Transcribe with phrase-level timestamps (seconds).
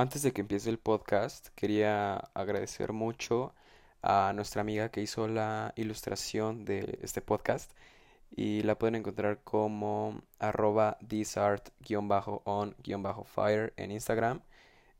[0.00, 3.54] Antes de que empiece el podcast, quería agradecer mucho
[4.00, 7.70] a nuestra amiga que hizo la ilustración de este podcast
[8.34, 14.40] y la pueden encontrar como arroba thisart-on-fire en Instagram.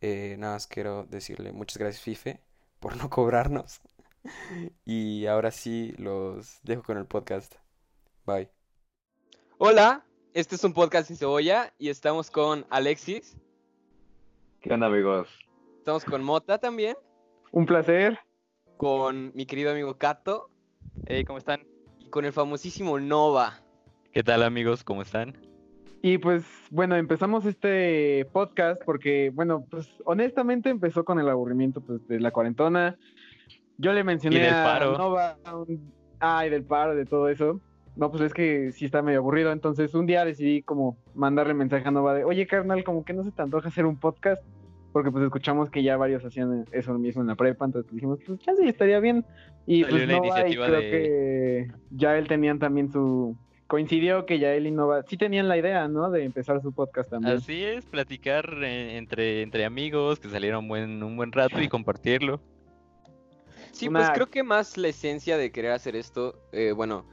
[0.02, 2.42] Eh, nada más quiero decirle muchas gracias Fife
[2.78, 3.80] por no cobrarnos.
[4.84, 7.54] y ahora sí los dejo con el podcast.
[8.26, 8.50] Bye.
[9.56, 10.04] Hola,
[10.34, 13.38] este es un podcast sin cebolla y estamos con Alexis.
[14.60, 15.28] ¿Qué onda, amigos?
[15.78, 16.96] Estamos con Mota también.
[17.52, 18.18] Un placer.
[18.76, 20.50] Con mi querido amigo Kato.
[21.06, 21.62] Hey, ¿cómo están?
[21.98, 23.60] Y con el famosísimo Nova.
[24.12, 24.84] ¿Qué tal, amigos?
[24.84, 25.36] ¿Cómo están?
[26.02, 32.06] Y pues, bueno, empezamos este podcast porque, bueno, pues honestamente empezó con el aburrimiento pues,
[32.08, 32.96] de la cuarentona.
[33.76, 34.98] Yo le mencioné Y del a paro.
[34.98, 37.60] Nova, un- ay, del paro, de todo eso.
[37.96, 39.52] No, pues es que sí está medio aburrido.
[39.52, 43.24] Entonces, un día decidí como mandarle mensaje a Nova de, oye, carnal, como que no
[43.24, 44.42] se te antoja hacer un podcast.
[44.92, 47.64] Porque pues escuchamos que ya varios hacían eso mismo en la prepa.
[47.64, 49.24] Entonces pues, dijimos, pues chance estaría bien.
[49.66, 53.36] Y Salió pues y creo de- que ya él tenían también su...
[53.68, 56.10] Coincidió que ya él y Nova sí tenían la idea, ¿no?
[56.10, 57.36] De empezar su podcast también.
[57.36, 62.40] Así es, platicar eh, entre, entre amigos, que salieron buen, un buen rato y compartirlo.
[63.70, 67.04] Sí, Una- pues creo que más la esencia de querer hacer esto, eh, bueno,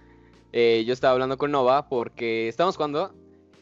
[0.53, 3.13] eh, yo estaba hablando con Nova porque estábamos jugando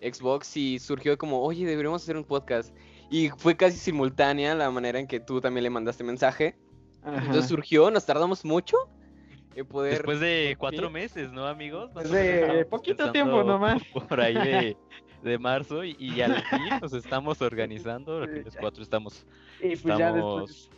[0.02, 2.76] Xbox y surgió como, oye, deberíamos hacer un podcast.
[3.10, 6.56] Y fue casi simultánea la manera en que tú también le mandaste mensaje.
[7.04, 7.18] Ajá.
[7.18, 8.78] Entonces surgió, nos tardamos mucho
[9.56, 9.94] en poder...
[9.94, 11.92] Después de cuatro meses, ¿no, amigos?
[11.94, 13.82] Nosotros de poquito tiempo nomás.
[13.94, 14.78] Por ahí de,
[15.24, 18.26] de marzo y, y al fin nos estamos organizando.
[18.26, 19.26] Los cuatro estamos.
[19.62, 20.70] Y pues ya después.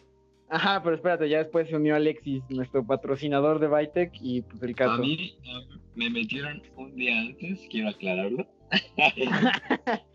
[0.50, 4.72] Ajá, pero espérate, ya después se unió Alexis, nuestro patrocinador de Vitec, y pues el
[4.72, 5.02] A caso.
[5.02, 8.48] mí eh, me metieron un día antes, quiero aclararlo.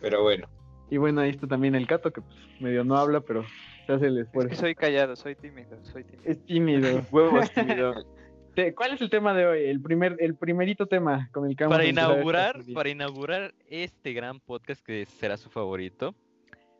[0.00, 0.48] Pero bueno,
[0.90, 3.44] Y bueno, ahí está también el Cato, que pues medio no habla, pero
[3.86, 4.50] se hace el Es esfuerzo.
[4.50, 6.30] que soy callado, soy tímido, soy tímido.
[6.30, 7.06] Es tímido.
[7.12, 7.94] Huevos tímido.
[8.76, 9.64] ¿Cuál es el tema de hoy?
[9.64, 14.12] El primer, el primerito tema con el que Para a esta inaugurar, para inaugurar este
[14.12, 16.14] gran podcast que será su favorito,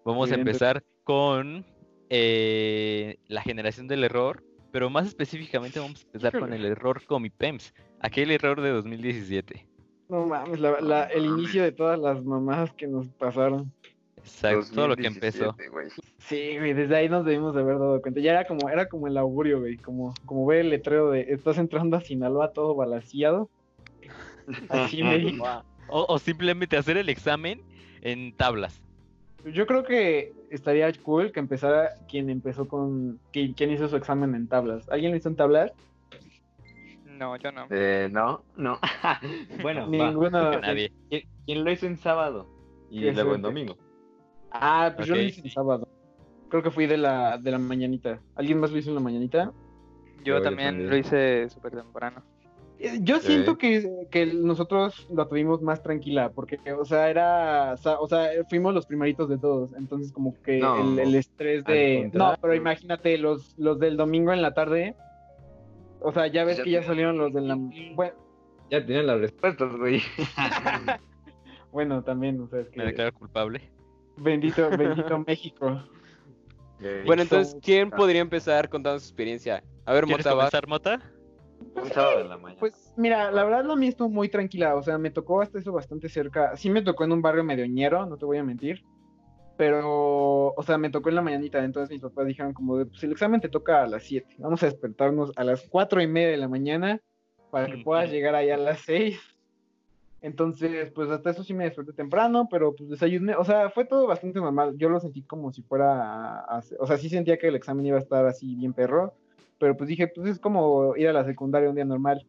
[0.05, 1.65] vamos a bien, empezar con
[2.15, 7.73] eh, la generación del error, pero más específicamente vamos a empezar con el error Comipems,
[8.01, 9.67] aquel error de 2017.
[10.11, 13.73] No mames, la- la- el inicio de todas las mamadas que nos pasaron.
[14.19, 15.47] Exacto, todo lo que empezó.
[15.47, 15.89] 2017, güey.
[16.19, 18.21] Sí, güey, desde ahí nos debimos de haber dado cuenta.
[18.21, 21.57] Ya era como, era como el augurio, güey, como, como ver el letrero de estás
[21.57, 23.49] entrando a Sinaloa todo balaseado.
[24.69, 25.39] Así me.
[25.89, 27.63] O, o simplemente hacer el examen
[28.03, 28.83] en tablas.
[29.45, 33.19] Yo creo que estaría cool que empezara quien empezó con.
[33.33, 34.89] quien hizo su examen en tablas.
[34.89, 35.73] ¿Alguien lo hizo en tablas?
[37.07, 37.67] No, yo no.
[37.71, 38.79] Eh, no, no.
[39.63, 39.87] bueno, va.
[39.87, 40.61] Ninguno.
[40.61, 40.93] Nadie.
[41.09, 42.49] ¿Quién, quién lo hizo en sábado?
[42.91, 43.77] Y luego en domingo.
[44.51, 45.89] Ah, pues yo lo hice en sábado.
[46.49, 48.21] Creo que fui de la, de la mañanita.
[48.35, 49.53] ¿Alguien más lo hizo en la mañanita?
[50.19, 50.91] Yo Yo también también.
[50.91, 52.23] lo hice súper temprano.
[52.83, 58.09] Eh, Yo siento que, que nosotros lo tuvimos más tranquila, porque, o sea, era, o
[58.09, 62.11] sea, fuimos los primeritos de todos, entonces como que No, el, el estrés de...
[62.13, 64.97] No, pero imagínate, los, los del domingo en la tarde,
[66.01, 67.57] o sea, ya ves Ya que ya salieron los de la...
[67.95, 68.15] Bueno,
[68.69, 70.03] Ya tienen las respuestas, güey.
[71.71, 72.83] bueno, también, o sea, es Me que...
[72.83, 73.61] declaro culpable.
[74.17, 75.85] Bendito, bendito México.
[77.07, 79.63] Bueno, entonces, ¿quién podría empezar contando su experiencia?
[79.85, 81.01] A ver, ¿Quieres Mota, comenzar, Mota?
[81.75, 82.61] Un sábado de la mañana.
[82.61, 86.09] Pues mira, la verdad lo estuvo muy tranquila, o sea, me tocó hasta eso bastante
[86.09, 86.57] cerca.
[86.57, 88.83] Sí me tocó en un barrio medio ñero, no te voy a mentir.
[89.57, 93.03] Pero, o sea, me tocó en la mañanita, entonces mis papás dijeron como de, pues
[93.05, 94.35] el examen te toca a las 7.
[94.39, 97.01] Vamos a despertarnos a las cuatro y media de la mañana
[97.51, 99.21] para que puedas llegar ahí a las 6.
[100.21, 104.07] Entonces, pues hasta eso sí me desperté temprano, pero pues desayuné, o sea, fue todo
[104.07, 104.75] bastante normal.
[104.79, 107.87] Yo lo sentí como si fuera, a- a- o sea, sí sentía que el examen
[107.87, 109.15] iba a estar así bien perro,
[109.63, 112.27] pero pues dije, pues es como ir a la secundaria un día normal.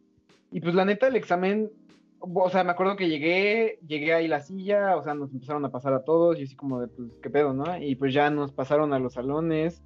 [0.52, 1.72] Y pues la neta, el examen,
[2.20, 5.72] o sea, me acuerdo que llegué, llegué ahí la silla, o sea, nos empezaron a
[5.72, 7.76] pasar a todos, y así como de, pues, qué pedo, ¿no?
[7.80, 9.82] Y pues ya nos pasaron a los salones.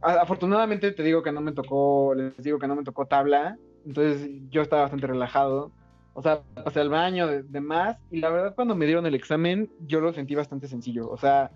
[0.00, 4.30] Afortunadamente te digo que no me tocó, les digo que no me tocó tabla, entonces
[4.48, 5.72] yo estaba bastante relajado.
[6.12, 9.68] O sea, pasé al baño, de, demás, y la verdad cuando me dieron el examen,
[9.88, 11.10] yo lo sentí bastante sencillo.
[11.10, 11.50] O sea,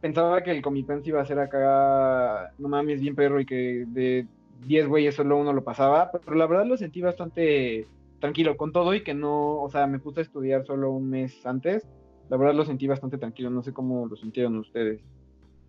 [0.00, 4.26] pensaba que el Comipens iba a ser acá, no mames, bien perro, y que de
[4.66, 7.86] 10 güeyes solo uno lo pasaba, pero la verdad lo sentí bastante
[8.20, 11.44] tranquilo con todo y que no, o sea, me puse a estudiar solo un mes
[11.44, 11.86] antes.
[12.28, 15.00] La verdad lo sentí bastante tranquilo, no sé cómo lo sintieron ustedes.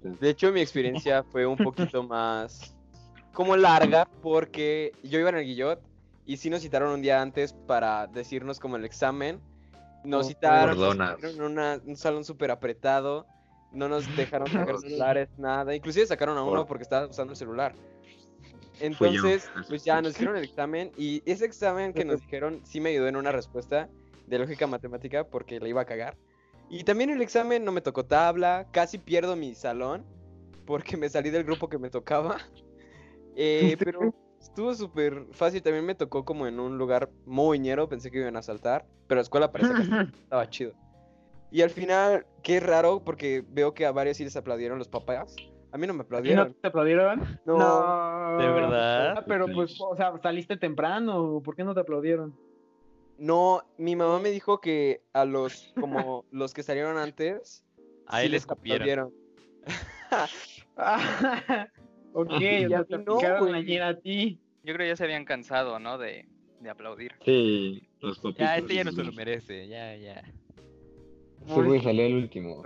[0.01, 2.73] De hecho, mi experiencia fue un poquito más
[3.33, 5.79] como larga porque yo iba en el Guillot
[6.25, 9.39] y sí nos citaron un día antes para decirnos como el examen.
[10.03, 13.25] Nos Oh, citaron, nos en una- un salón súper apretado
[13.71, 15.75] no nos dejaron sacar celulares, nada.
[15.75, 17.73] Inclusive sacaron a uno porque estaba usando el celular.
[18.79, 22.89] Entonces, pues ya nos hicieron el examen y ese examen que nos dijeron sí me
[22.89, 23.89] ayudó en una respuesta
[24.27, 26.15] de lógica matemática porque la iba a cagar.
[26.69, 30.05] Y también el examen no me tocó tabla, casi pierdo mi salón
[30.65, 32.37] porque me salí del grupo que me tocaba.
[33.39, 38.09] Eh, pero estuvo súper fácil, también me tocó como en un lugar muy ñero, pensé
[38.09, 39.81] que iban a saltar, pero la escuela parece que
[40.23, 40.73] estaba chido.
[41.51, 45.35] Y al final, qué raro, porque veo que a varios sí les aplaudieron los papás.
[45.71, 46.53] A mí no me ¿Y no aplaudieron.
[46.53, 47.39] te aplaudieron?
[47.45, 48.37] No.
[48.37, 49.17] ¿De verdad?
[49.17, 52.35] Ah, pero pues, o sea, saliste temprano, ¿por qué no te aplaudieron?
[53.17, 57.63] No, mi mamá me dijo que a los, como los que salieron antes,
[58.07, 58.47] Ahí sí les.
[60.09, 60.27] Ah,
[62.13, 62.39] ok, a
[62.69, 63.19] ya te no,
[63.53, 64.39] ayer a ti.
[64.63, 65.97] Yo creo que ya se habían cansado, ¿no?
[65.97, 66.25] De,
[66.61, 67.13] de aplaudir.
[67.25, 68.39] Sí, los papitos.
[68.39, 70.23] Ya, este ya no se lo merece, ya, ya.
[71.47, 72.63] Ese güey salió el último.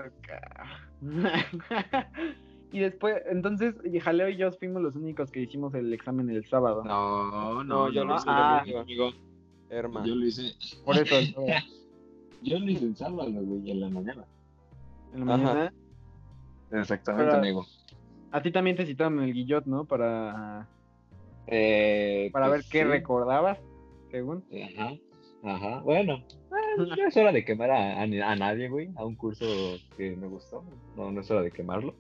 [2.72, 6.46] y después, entonces, y Jaleo y yo fuimos los únicos que hicimos el examen el
[6.48, 6.84] sábado.
[6.86, 8.64] No, no, No, yo yo no lo hice Ah.
[8.66, 9.12] el amigo.
[9.70, 10.06] hermano.
[10.06, 10.54] Yo lo hice.
[10.86, 11.16] Por eso.
[12.44, 14.26] Yo lo hice el sábado, güey, en la mañana.
[15.14, 15.44] en la Ajá.
[15.44, 15.74] mañana.
[16.72, 17.66] Exactamente, Pero- amigo.
[18.32, 19.86] A ti también te citaron el guillot, ¿no?
[19.86, 20.68] Para,
[21.48, 22.84] Eh, para pues, ver qué sí.
[22.86, 23.60] recordabas,
[24.10, 24.44] según.
[24.76, 24.94] Ajá,
[25.44, 25.80] ajá.
[25.82, 28.90] Bueno, eh, no es hora de quemar a, a, a nadie, güey.
[28.96, 29.46] A un curso
[29.98, 30.64] que me gustó.
[30.96, 31.96] No, no es hora de quemarlo.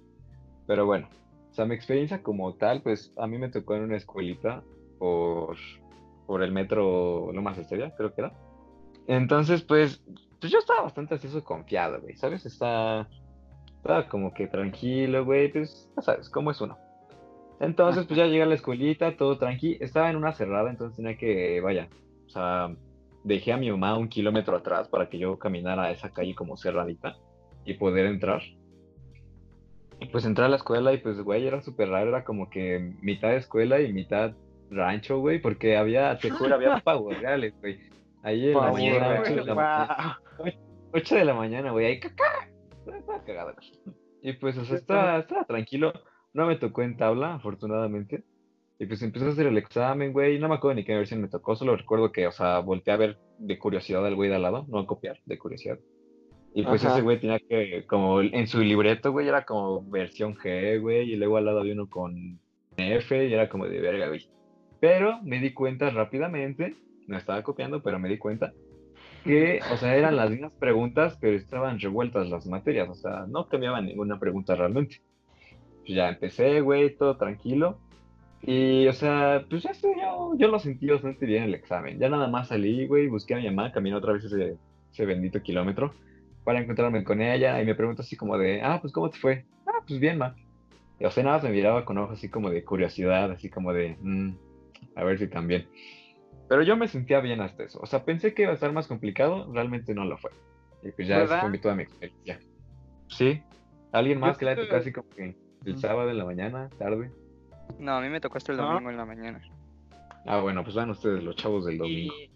[0.67, 1.07] Pero bueno,
[1.51, 4.63] o sea, mi experiencia como tal, pues a mí me tocó en una escuelita
[4.99, 5.57] por,
[6.25, 8.33] por el metro Lomas Estrella, creo que era.
[9.07, 10.01] Entonces, pues,
[10.39, 12.45] pues yo estaba bastante así confiado, güey, ¿sabes?
[12.45, 13.09] Está,
[13.75, 16.77] estaba como que tranquilo, güey, pues, ya sabes, cómo es uno.
[17.59, 19.77] Entonces, pues ya llegué a la escuelita, todo tranqui.
[19.81, 21.89] Estaba en una cerrada, entonces tenía que, vaya,
[22.25, 22.75] o sea,
[23.23, 26.57] dejé a mi mamá un kilómetro atrás para que yo caminara a esa calle como
[26.57, 27.17] cerradita
[27.65, 28.41] y poder entrar.
[29.99, 32.95] Y pues entré a la escuela y pues, güey, era súper raro, era como que
[33.01, 34.33] mitad escuela y mitad
[34.71, 37.79] rancho, güey, porque había, te juro, había pavos reales, güey.
[38.23, 40.53] Ahí en la mañana, real, ocho de la mañana, guau.
[40.93, 42.49] 8 de la mañana, güey, ahí caca.
[42.85, 43.55] Estaba cagado.
[44.21, 45.93] Y pues, o sea, estaba, estaba tranquilo.
[46.33, 48.23] No me tocó en tabla, afortunadamente.
[48.81, 50.39] Y pues empecé a hacer el examen, güey.
[50.39, 52.97] No me acuerdo ni qué versión me tocó, solo recuerdo que, o sea, volteé a
[52.97, 55.77] ver de curiosidad al güey de al lado, no a copiar, de curiosidad.
[56.55, 56.95] Y pues Ajá.
[56.95, 61.15] ese güey tenía que, como en su libreto, güey, era como versión G, güey, y
[61.15, 62.39] luego al lado había uno con
[62.75, 64.27] F, y era como de verga, güey.
[64.79, 66.75] Pero me di cuenta rápidamente,
[67.05, 68.51] no estaba copiando, pero me di cuenta
[69.23, 73.47] que, o sea, eran las mismas preguntas, pero estaban revueltas las materias, o sea, no
[73.47, 75.03] cambiaban ninguna pregunta realmente.
[75.81, 77.79] Pues ya empecé, güey, todo tranquilo.
[78.43, 81.99] Y, o sea, pues ya sé, yo, yo lo sentí bastante bien el examen.
[81.99, 84.57] Ya nada más salí, güey, busqué a mi mamá, caminé otra vez ese,
[84.91, 85.93] ese bendito kilómetro
[86.43, 89.45] para encontrarme con ella y me preguntó así como de, ah, pues ¿cómo te fue?
[89.67, 90.35] Ah, pues bien, ma.
[90.99, 93.73] Y, o sea, nada más me miraba con ojos así como de curiosidad, así como
[93.73, 94.31] de, "Mm,
[94.95, 95.67] a ver si también.
[96.49, 97.79] Pero yo me sentía bien hasta eso.
[97.81, 100.31] O sea, pensé que iba a estar más complicado, realmente no lo fue.
[100.83, 101.41] Y pues ya ¿Verdad?
[101.41, 102.39] fue mi- toda mi experiencia.
[103.07, 103.41] Sí.
[103.91, 105.35] ¿Alguien más Yo que la creo- tocó así como que
[105.65, 107.11] el sábado en la mañana, tarde?
[107.79, 108.67] No, a mí me tocó hasta el ¿No?
[108.67, 109.41] domingo en la mañana.
[110.25, 112.13] Ah, bueno, pues van ustedes los chavos del domingo.
[112.13, 112.29] Y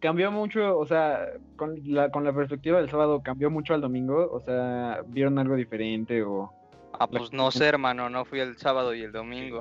[0.00, 4.28] cambió mucho, o sea, con la, con la perspectiva del sábado, cambió mucho al domingo,
[4.30, 6.52] o sea, vieron algo diferente o...
[6.98, 9.60] Ah, pues no sé, hermano, no fui el sábado y el domingo.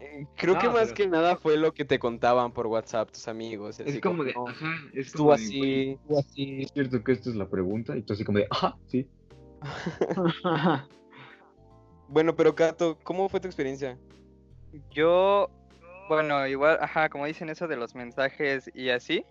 [0.00, 3.26] Eh, Creo que más pero- que nada fue lo que te contaban por WhatsApp tus
[3.28, 3.80] amigos.
[3.80, 6.62] Es como de, "No, ajá, es como de, así, así.
[6.62, 7.96] ¿Es cierto que esta es la pregunta?
[7.96, 9.06] Y tú así como de, ajá, sí.
[12.08, 13.96] Bueno, pero Cato, ¿cómo fue tu experiencia?
[14.90, 15.48] Yo,
[16.08, 19.24] bueno, igual, ajá, como dicen eso de los mensajes y así,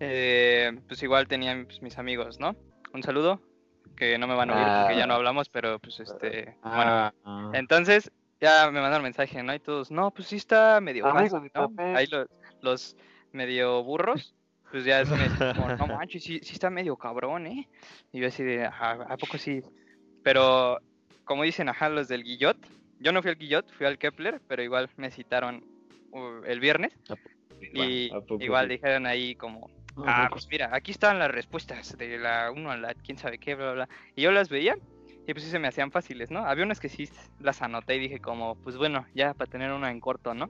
[0.00, 2.56] eh, pues igual tenía pues, mis amigos, ¿no?
[2.92, 3.40] Un saludo,
[3.96, 5.16] que no me van a oír porque ya no Ah.
[5.16, 7.50] hablamos, pero pues este, bueno, Ah, ah.
[7.54, 9.54] entonces ya me mandaron mensaje, ¿no?
[9.54, 11.72] Y todos, no, pues sí está medio fácil, de ¿no?
[11.96, 12.26] Ahí los,
[12.62, 12.96] los
[13.32, 14.34] medio burros,
[14.70, 17.68] pues ya es como, no manches, sí, sí está medio cabrón, ¿eh?
[18.12, 19.62] Y yo así de, ajá, ¿a poco sí?
[20.24, 20.78] Pero,
[21.24, 22.56] como dicen, ajá, los del Guillot,
[23.00, 25.64] yo no fui al Guillot, fui al Kepler, pero igual me citaron
[26.12, 26.92] uh, el viernes
[27.72, 28.74] y ¿A poco igual sí?
[28.74, 29.70] dijeron ahí como,
[30.06, 30.34] ah, poco.
[30.34, 33.72] pues mira, aquí están las respuestas de la 1 a la quién sabe qué, bla,
[33.72, 33.88] bla, bla.
[34.14, 34.76] Y yo las veía
[35.26, 36.40] y pues sí se me hacían fáciles, ¿no?
[36.40, 39.90] Había unas que sí las anoté y dije como, pues bueno, ya para tener una
[39.90, 40.48] en corto, ¿no?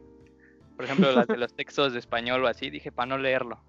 [0.77, 3.63] Por ejemplo, las de los textos de español o así, dije para no leerlo.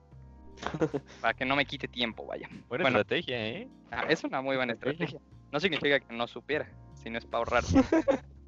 [1.22, 2.48] Para que no me quite tiempo, vaya.
[2.68, 2.98] Buena Bueno.
[3.00, 3.68] estrategia, ¿eh?
[3.92, 5.20] Ah, es una muy buena estrategia.
[5.52, 7.64] No significa que no supiera, sino es para ahorrar.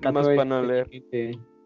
[0.00, 0.88] Cato, para no leer.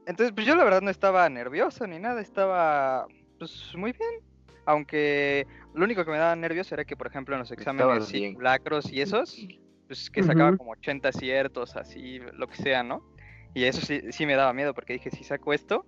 [0.06, 3.06] Entonces, pues yo la verdad no estaba nervioso ni nada, estaba
[3.38, 4.22] pues muy bien.
[4.64, 8.92] Aunque lo único que me daba nervios era que, por ejemplo, en los exámenes simulacros
[8.92, 9.46] y esos,
[9.86, 13.02] pues que sacaba como 80 aciertos, así, lo que sea, ¿no?
[13.54, 15.86] Y eso sí, sí me daba miedo porque dije, si saco esto,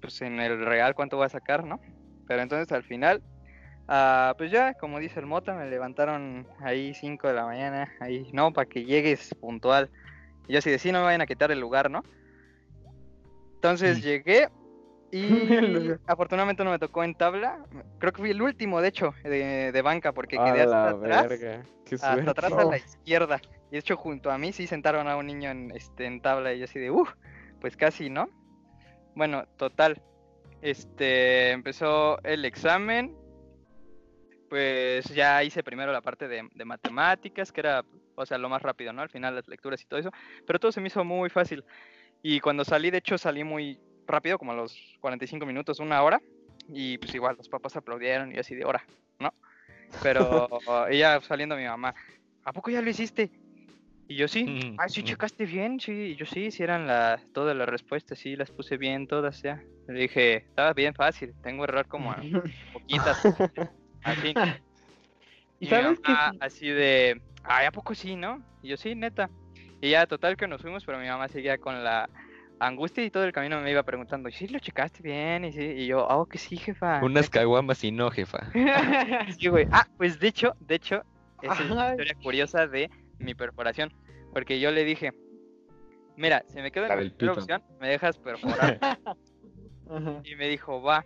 [0.00, 1.80] pues en el real cuánto voy a sacar, ¿no?
[2.26, 3.22] Pero entonces al final,
[3.88, 8.30] ah, pues ya, como dice el Mota, me levantaron ahí 5 de la mañana, ahí,
[8.32, 9.90] no, para que llegues puntual.
[10.46, 12.02] Y yo así de, sí, no me vayan a quitar el lugar, ¿no?
[13.56, 14.48] Entonces llegué
[15.10, 15.28] y
[16.06, 17.64] afortunadamente no me tocó en tabla.
[17.98, 20.90] Creo que fui el último, de hecho, de, de banca, porque A quedé hasta la
[20.90, 21.62] atrás, verga.
[21.84, 22.70] Qué hasta atrás a Oh.
[22.70, 23.40] la izquierda.
[23.70, 26.52] Y de hecho, junto a mí sí sentaron a un niño en, este, en tabla
[26.52, 27.10] y yo así de, uff,
[27.60, 28.28] pues casi, ¿no?
[29.14, 30.02] Bueno, total.
[30.60, 33.16] Este, empezó el examen.
[34.50, 38.62] Pues ya hice primero la parte de, de matemáticas, que era, o sea, lo más
[38.62, 39.02] rápido, ¿no?
[39.02, 40.10] Al final las lecturas y todo eso.
[40.46, 41.64] Pero todo se me hizo muy fácil.
[42.22, 46.20] Y cuando salí, de hecho, salí muy rápido, como a los 45 minutos, una hora.
[46.68, 48.86] Y pues igual, los papás aplaudieron y así de hora,
[49.18, 49.32] ¿no?
[50.02, 50.48] Pero
[50.90, 51.94] ella saliendo mi mamá,
[52.44, 53.30] ¿a poco ya lo hiciste?
[54.06, 55.04] Y yo sí, Mm, ah, sí, mm.
[55.06, 58.76] checaste bien, sí, y yo sí, sí eran las, todas las respuestas, sí, las puse
[58.76, 59.62] bien todas ya.
[59.88, 62.42] Le dije, estaba bien fácil, tengo error como en
[62.72, 63.18] poquitas,
[64.02, 64.34] así.
[65.60, 66.38] ¿Y Y sabes que mamá sí?
[66.40, 68.42] así de, ay, ¿a poco sí, no?
[68.62, 69.30] Y yo sí, neta.
[69.80, 72.08] Y ya, total que nos fuimos, pero mi mamá seguía con la
[72.58, 75.44] angustia y todo el camino me iba preguntando, ¿y sí lo checaste bien?
[75.44, 77.00] Y, sí, y yo, ah, que sí, jefa.
[77.02, 78.50] Unas caguamas y no, jefa.
[79.38, 79.66] Sí, güey.
[79.70, 81.02] Ah, pues de hecho, de hecho,
[81.42, 83.92] esa es una historia curiosa de mi perforación.
[84.32, 85.12] Porque yo le dije,
[86.16, 88.78] mira, si me quedo en La opción, me dejas perforar.
[90.24, 91.04] Y me dijo, va.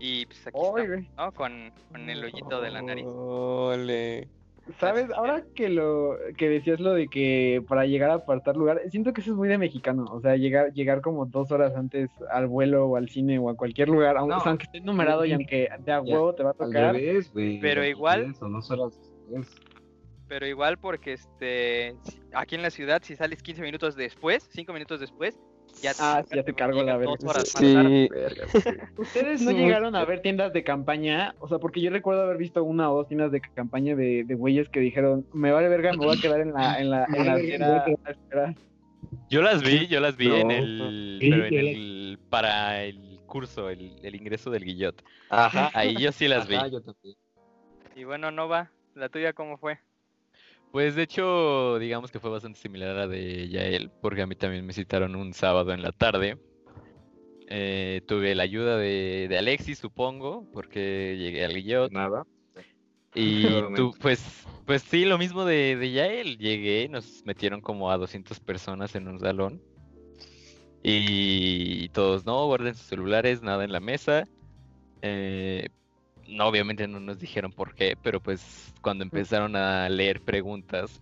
[0.00, 1.10] Y pues aquí estamos, güey.
[1.14, 1.30] ¿no?
[1.32, 3.04] Con, con el hoyito de la nariz.
[3.06, 4.28] Ole.
[4.78, 5.10] ¿Sabes?
[5.10, 9.20] Ahora que lo que decías lo de que para llegar a apartar lugar, siento que
[9.20, 10.04] eso es muy de mexicano.
[10.10, 13.56] O sea, llegar, llegar como dos horas antes al vuelo o al cine o a
[13.56, 14.38] cualquier lugar, aunque, No.
[14.38, 16.58] o sea, aunque esté numerado y aunque de a Ya, huevo te va a Al
[16.58, 16.94] tocar.
[16.94, 17.32] revés.
[17.34, 19.60] Pero al igual- revés, o dos horas después.
[20.28, 21.94] Pero igual porque este
[22.32, 25.38] aquí en la ciudad, si sales 15 minutos después, 5 minutos después,
[25.80, 27.14] ya Ah, sí, ya te cargo la verga.
[27.44, 28.08] Sí.
[28.10, 28.46] Verga,
[28.96, 31.34] ¿Ustedes no llegaron a ver tiendas de campaña?
[31.38, 34.34] O sea, porque yo recuerdo haber visto una o dos tiendas de campaña de, de
[34.34, 37.26] güeyes que dijeron, me vale verga, me voy a quedar en la, en la, en
[37.26, 38.54] la acera a esperar".
[39.28, 43.20] Yo las vi, yo las vi en el, Sí, pero en yo el, para el
[43.26, 45.02] curso, el, el ingreso del Guillot.
[45.30, 45.70] Ajá.
[45.74, 46.56] Ahí yo sí las vi.
[46.56, 47.16] Ajá, yo también.
[47.96, 48.70] Y bueno, no va.
[48.94, 49.78] ¿La tuya cómo fue?
[50.72, 54.34] Pues de hecho, digamos que fue bastante similar a la de Yael, porque a mí
[54.34, 56.38] también me citaron un sábado en la tarde.
[57.46, 61.92] Eh, tuve la ayuda de, de Alexis, supongo, porque llegué al Guillot.
[61.92, 62.24] Nada.
[63.14, 66.38] Y tú, pues, pues sí, lo mismo de, de Yael.
[66.38, 69.60] Llegué, nos metieron como a 200 personas en un salón.
[70.82, 74.26] Y todos, no, guarden sus celulares, nada en la mesa.
[75.02, 75.68] Eh,
[76.28, 81.00] no, obviamente no nos dijeron por qué, pero pues cuando empezaron a leer preguntas,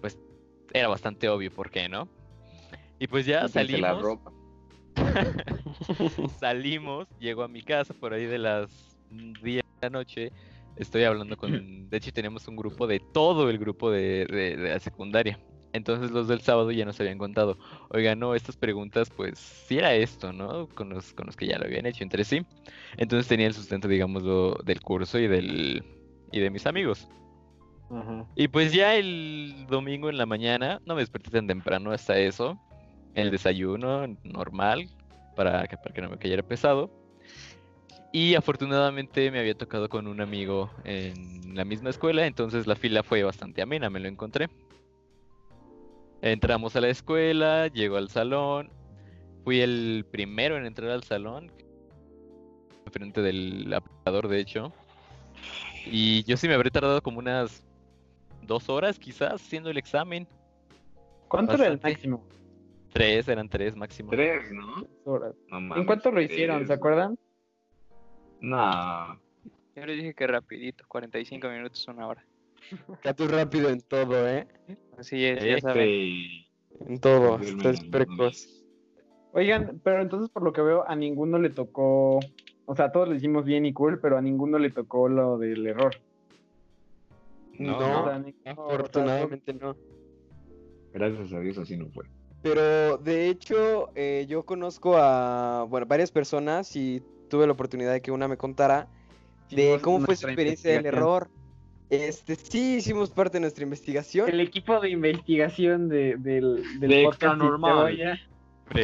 [0.00, 0.18] pues
[0.72, 2.08] era bastante obvio por qué, ¿no?
[2.98, 4.02] Y pues ya Quítense la salimos.
[4.02, 4.32] ropa.
[6.40, 10.32] Salimos, llego a mi casa por ahí de las 10 de la noche.
[10.76, 11.88] Estoy hablando con.
[11.88, 15.38] De hecho, teníamos un grupo de todo el grupo de, de- de la secundaria.
[15.76, 17.58] Entonces, los del sábado ya nos habían contado.
[17.90, 20.68] Oiga, no, estas preguntas, pues sí era esto, ¿no?
[20.68, 22.44] Con los, con los que ya lo habían hecho entre sí.
[22.96, 24.22] Entonces, tenía el sustento, digamos,
[24.64, 25.84] del curso y, del,
[26.32, 27.08] y de mis amigos.
[28.34, 32.58] Y pues ya el domingo en la mañana, no me desperté tan temprano hasta eso.
[33.14, 34.88] El desayuno normal,
[35.36, 36.90] para que, para que no me cayera pesado.
[38.12, 43.02] Y afortunadamente me había tocado con un amigo en la misma escuela, entonces la fila
[43.02, 44.48] fue bastante amena, me lo encontré.
[46.22, 48.70] Entramos a la escuela, llego al salón.
[49.44, 51.52] Fui el primero en entrar al salón,
[52.90, 54.72] frente del aplicador, de hecho.
[55.84, 57.64] Y yo sí me habré tardado como unas
[58.42, 60.26] dos horas quizás haciendo el examen.
[61.28, 62.26] ¿Cuánto era el máximo?
[62.92, 64.10] Tres, eran tres máximo.
[64.10, 64.84] Tres, ¿no?
[65.04, 65.34] Horas.
[65.48, 66.30] No ¿En mames, cuánto lo tres.
[66.32, 66.66] hicieron?
[66.66, 67.18] ¿Se acuerdan?
[68.40, 69.20] No.
[69.76, 72.24] Yo les dije que rapidito, 45 minutos, una hora.
[73.04, 74.46] Gato rápido en todo, ¿eh?
[74.98, 75.88] Así es, ya saben.
[76.86, 77.38] En todo.
[77.38, 78.64] Estás precoz.
[79.32, 82.18] Oigan, pero entonces por lo que veo, a ninguno le tocó,
[82.64, 85.66] o sea, todos lo hicimos bien y cool, pero a ninguno le tocó lo del
[85.66, 85.94] error.
[87.58, 89.76] No, No, O sea, ninguno- o sea, afortunadamente no.
[90.92, 92.04] Gracias a Dios así no fue.
[92.42, 98.00] Pero de hecho, eh, yo conozco a bueno, varias personas y tuve la oportunidad de
[98.00, 98.88] que una me contara
[99.50, 101.28] de cómo fue su experiencia del error.
[101.90, 104.28] Este, sí, hicimos parte de nuestra investigación.
[104.28, 108.20] El equipo de investigación de, del, del De podcast Normal.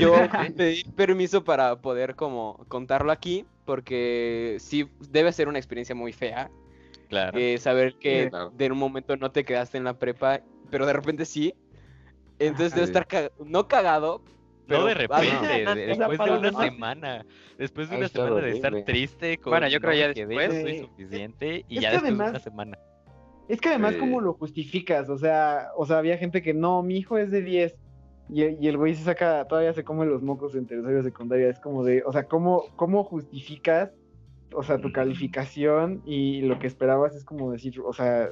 [0.01, 0.15] Yo
[0.57, 6.51] pedí permiso para poder como contarlo aquí, porque sí debe ser una experiencia muy fea.
[7.09, 7.37] Claro.
[7.39, 8.51] eh, saber que Claro.
[8.57, 10.41] de un momento no te quedaste en la prepa
[10.71, 11.55] pero de repente sí.
[12.39, 14.23] Entonces debe estar ca- no cagado.
[14.67, 15.75] No pero- de ah, repente, no.
[15.75, 17.27] de- sea, después de una semana.
[17.59, 19.37] Después de una semana de estar triste.
[19.37, 20.55] Con, Bueno, yo creo "No, ya después".
[20.65, 20.79] Sí.
[20.79, 21.65] suficiente.
[21.69, 22.79] Y ya que después de una semana.
[23.53, 24.01] Es que además, Sí.
[24.01, 25.11] ¿cómo lo justificas?
[25.11, 27.75] O sea, o sea, había gente que no, mi hijo es de 10.
[28.31, 31.49] Y, y el güey se saca, todavía se come los mocos en tercero y secundaria.
[31.51, 33.91] Es como de, o sea, ¿cómo, cómo justificas,
[34.55, 34.93] o sea, tu Mm.
[34.93, 38.31] calificación y lo que esperabas es como decir, o sea,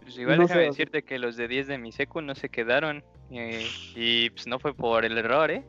[0.00, 2.48] Pues igual No déjame sé, decirte que los de 10 de mi secu no se
[2.48, 3.04] quedaron.
[3.30, 3.62] eh,
[3.94, 5.64] y pues no fue por el error, ¿eh?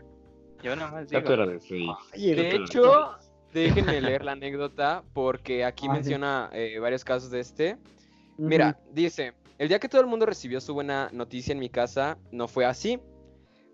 [0.64, 1.36] Yo nada más Ya digo.
[1.46, 1.60] de.
[2.14, 3.12] Ay, De hecho,
[3.54, 7.78] déjenme leer la anécdota porque aquí menciona eh, varios casos de este.
[8.50, 12.18] Mira, dice, el día que todo el mundo recibió su buena noticia en mi casa,
[12.32, 13.00] no fue así.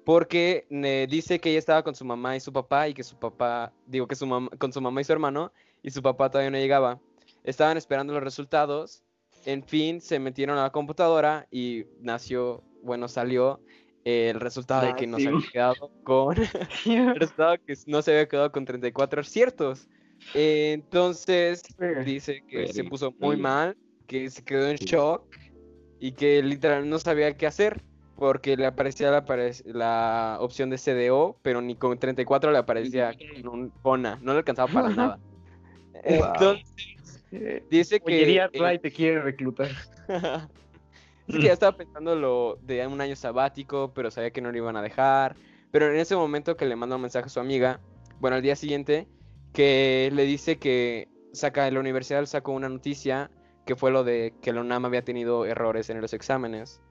[0.04, 3.18] Porque eh, dice que ella estaba con su mamá y su papá y que su
[3.20, 5.52] papá, digo que su mamá, con su mamá y su hermano
[5.84, 7.00] y su papá todavía no llegaba.
[7.44, 9.04] Estaban esperando los resultados.
[9.46, 13.60] En fin, se metieron a la computadora y nació, bueno, salió
[14.06, 15.38] el resultado de que no se Nació.
[15.38, 16.36] había quedado con,
[16.86, 19.90] el resultado que no se había quedado con 34 ciertos.
[20.34, 21.64] Eh, entonces,
[22.06, 23.42] dice que se puso muy Sí.
[23.42, 25.24] mal, que se quedó en shock
[26.00, 27.82] y que literal no sabía qué hacer
[28.16, 29.24] porque le aparecía la,
[29.66, 34.40] la opción de CDO, pero ni con 34 le aparecía con un PONA, no le
[34.40, 35.20] alcanzaba para nada.
[36.04, 36.66] Entonces,
[37.32, 38.16] Eh, dice que...
[38.16, 39.70] Oyería eh, te quiere reclutar.
[41.28, 44.58] Dice que ya estaba pensando lo de un año sabático, pero sabía que no lo
[44.58, 45.36] iban a dejar.
[45.72, 47.82] Pero en ese momento que le manda un mensaje a su amiga,
[48.22, 49.10] bueno, al día siguiente,
[49.52, 53.30] que le dice que saca de la universidad, sacó una noticia
[53.68, 56.82] que fue lo de que la UNAM había tenido errores en los exámenes.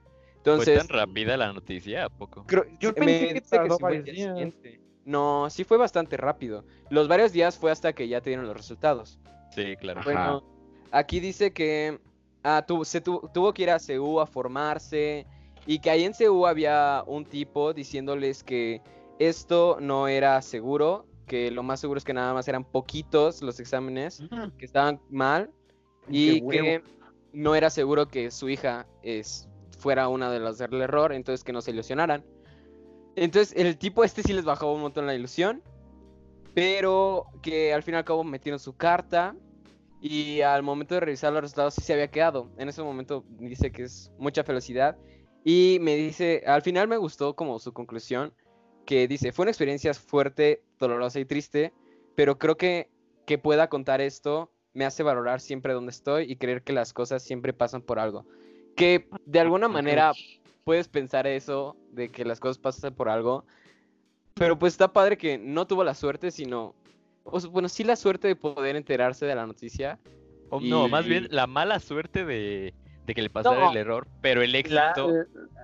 [0.43, 2.05] ¿Fue Entonces, tan rápida la noticia?
[2.05, 2.45] ¿A poco?
[2.47, 4.29] creo- Yo me pensé que tardó fue varios días.
[4.29, 4.79] siguiente.
[5.03, 6.63] No, sí fue bastante rápido.
[6.89, 9.19] Los varios días fue hasta que ya te dieron los resultados.
[9.53, 9.99] Sí, claro.
[10.01, 10.09] Ajá.
[10.09, 10.43] Bueno,
[10.91, 11.99] aquí dice que
[12.43, 15.25] ah, tu- se tu- tuvo que ir a CEU a formarse
[15.65, 18.81] y que ahí en CEU había un tipo diciéndoles que
[19.19, 23.59] esto no era seguro, que lo más seguro es que nada más eran poquitos los
[23.59, 24.21] exámenes
[24.57, 25.49] que estaban mal
[26.09, 26.81] y que
[27.33, 31.53] no era seguro que su hija es, fuera una de las del error, entonces que
[31.53, 32.23] no se ilusionaran.
[33.15, 35.61] Entonces el tipo este sí les bajó un montón la ilusión,
[36.53, 39.35] pero que al fin y al cabo metieron su carta
[40.01, 42.51] y al momento de revisar los resultados sí se había quedado.
[42.57, 44.97] En ese momento dice que es mucha felicidad
[45.43, 48.33] y me dice, al final me gustó como su conclusión,
[48.85, 51.73] que dice, fue una experiencia fuerte, dolorosa y triste,
[52.15, 52.89] pero creo que
[53.27, 57.23] que pueda contar esto me hace valorar siempre donde estoy y creer que las cosas
[57.23, 58.25] siempre pasan por algo.
[58.75, 60.13] Que de alguna manera
[60.63, 63.45] puedes pensar eso, de que las cosas pasan por algo,
[64.33, 66.75] pero pues está padre que no tuvo la suerte, sino,
[67.23, 69.99] o sea, bueno, sí la suerte de poder enterarse de la noticia.
[70.49, 72.73] O no, más bien la mala suerte de,
[73.07, 73.71] de que le pasara No.
[73.71, 75.07] el error, pero el La, éxito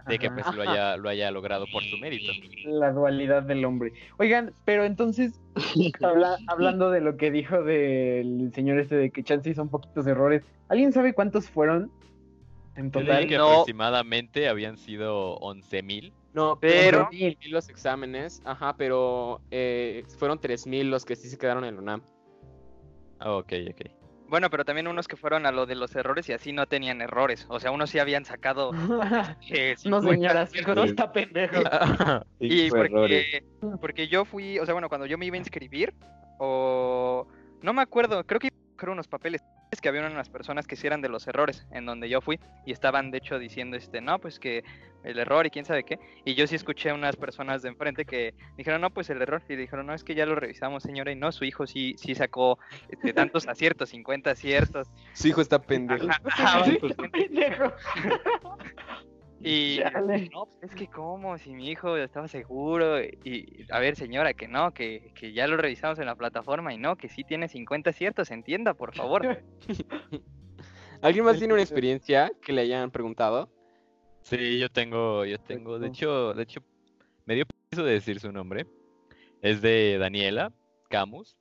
[0.07, 2.31] de que pues lo haya, lo haya logrado por su mérito.
[2.65, 3.91] la dualidad del hombre.
[4.17, 5.39] Oigan, pero entonces,
[6.01, 10.41] habla- hablando de lo que dijo del señor este de que chance son poquitos errores,
[10.69, 11.91] ¿alguien sabe cuántos fueron
[12.75, 13.27] en total?
[13.27, 13.49] que No.
[13.49, 16.13] aproximadamente habían sido 11.000.
[16.33, 17.09] No, Pero-
[17.49, 22.01] los exámenes, ajá, pero eh, fueron 3000 los que sí se quedaron en la UNAM.
[23.19, 23.81] Ah, ok, ok.
[24.33, 27.01] Bueno, pero también unos que fueron a lo de los errores y así no tenían
[27.01, 27.45] errores.
[27.49, 28.71] O sea, unos sí habían sacado.
[29.47, 31.61] eh, no, 50 señora, no está pendejo.
[32.39, 33.43] Y porque,
[33.79, 35.93] porque yo fui, o sea, bueno, cuando yo me iba a inscribir,
[36.39, 37.27] o
[37.61, 38.49] no me acuerdo, creo que
[38.83, 39.41] buscar unos papeles
[39.71, 42.37] es que había unas personas que sí eran de los errores en donde yo fui
[42.65, 44.63] y estaban de hecho diciendo este, no, pues que
[45.03, 45.99] el error y quién sabe qué.
[46.25, 49.41] Y yo sí escuché a unas personas de enfrente que dijeron, no, pues el error.
[49.49, 52.15] Y dijeron, no, es que ya lo revisamos, señora, y no, su hijo sí, sí
[52.15, 52.57] sacó
[52.89, 54.87] este, tantos aciertos, 50 aciertos.
[55.13, 56.07] Su hijo está pendejo.
[56.09, 57.09] Ajá, ajá, Sí, básicamente.
[57.27, 57.73] pendejo.
[59.43, 60.29] Y Chale.
[60.29, 64.47] no, pues es que cómo, si mi hijo estaba seguro, y a ver señora, que
[64.47, 67.89] no, que, que ya lo revisamos en la plataforma y no, que sí tiene 50
[67.89, 69.43] aciertos, entienda, por favor.
[71.01, 73.49] ¿Alguien más tiene una experiencia que le hayan preguntado?
[74.21, 76.63] Sí, yo tengo, yo tengo, de hecho, de hecho,
[77.25, 78.65] me dio permiso de decir su nombre.
[79.41, 80.53] Es de Daniela
[80.89, 81.35] Camus.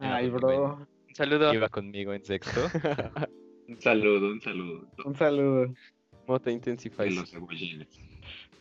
[0.00, 0.88] Ay, bro.
[1.08, 1.54] Un saludo.
[1.54, 2.60] Iba conmigo en sexto.
[3.66, 4.86] Un saludo, un saludo.
[5.06, 5.74] Un saludo.
[6.26, 7.10] Mota Intensify.
[7.10, 7.88] los cebollines.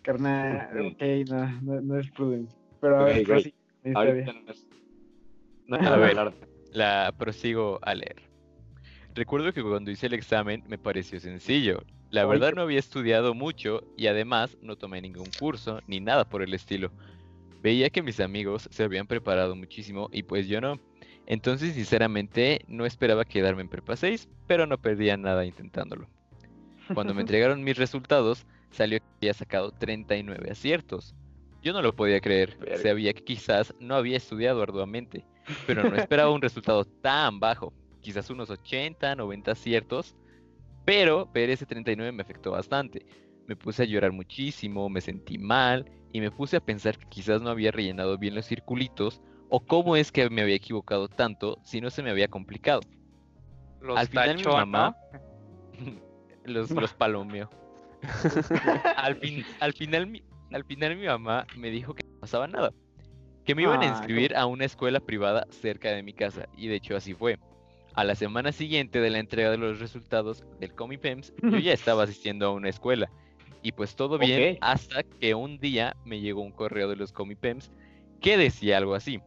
[0.02, 0.88] Carnal, Ujú.
[0.90, 2.54] ok, no, no, no es prudente.
[2.82, 3.38] Pero a ver, la Ahorita
[3.86, 4.56] historia.
[5.68, 6.10] no A ver.
[6.18, 6.34] hablar.
[6.74, 8.24] La prosigo a leer.
[9.14, 11.84] Recuerdo que cuando hice el examen me pareció sencillo.
[12.10, 16.42] La verdad no había estudiado mucho y además no tomé ningún curso ni nada por
[16.42, 16.92] el estilo.
[17.62, 20.80] Veía que mis amigos se habían preparado muchísimo y pues yo no.
[21.28, 26.08] Entonces sinceramente no esperaba quedarme en prepa 6, pero no perdía nada intentándolo.
[26.94, 31.16] Cuando me entregaron mis resultados, salió que había sacado 39 aciertos.
[31.62, 35.26] Yo no lo podía creer, sabía que quizás no había estudiado arduamente,
[35.66, 40.16] pero no esperaba un resultado tan bajo, quizás unos 80, 90 aciertos,
[40.84, 43.06] pero ver ese 39 me afectó bastante.
[43.48, 47.42] Me puse a llorar muchísimo, me sentí mal y me puse a pensar que quizás
[47.42, 51.80] no había rellenado bien los circulitos o cómo es que me había equivocado tanto si
[51.80, 52.82] no se me había complicado.
[53.82, 56.04] Los Al final mi mamá ¿no?
[56.46, 57.50] los, los palomeó.
[58.98, 62.72] al, fin, al, final, mi, al final mi mamá me dijo que no pasaba nada.
[63.46, 66.48] Que me iban a Ah, inscribir a una escuela privada cerca de mi casa.
[66.58, 67.38] Y de hecho así fue.
[67.94, 72.04] A la semana siguiente de la entrega de los resultados del Comipems, yo ya estaba
[72.04, 73.10] asistiendo a una escuela.
[73.62, 77.72] Y pues todo bien hasta que un día me llegó un correo de los Comipems
[78.20, 79.22] que decía algo así.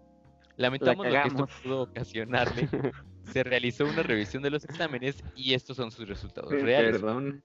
[0.56, 2.68] Lamentamos lo que esto pudo ocasionarle.
[3.32, 6.92] Se realizó una revisión de los exámenes y estos son sus resultados Pe- reales.
[6.92, 7.42] Perdón.